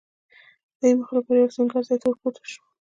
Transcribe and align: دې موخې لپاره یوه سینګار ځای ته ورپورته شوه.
دې 0.79 0.89
موخې 0.97 1.13
لپاره 1.17 1.37
یوه 1.39 1.53
سینګار 1.55 1.83
ځای 1.87 1.97
ته 2.01 2.05
ورپورته 2.07 2.43
شوه. 2.51 2.65